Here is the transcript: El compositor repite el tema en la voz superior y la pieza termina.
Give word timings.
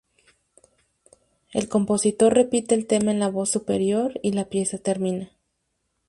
El 1.51 1.69
compositor 1.69 2.33
repite 2.33 2.73
el 2.73 2.87
tema 2.87 3.11
en 3.11 3.19
la 3.19 3.27
voz 3.29 3.51
superior 3.51 4.19
y 4.23 4.31
la 4.31 4.49
pieza 4.49 4.79
termina. 4.79 5.31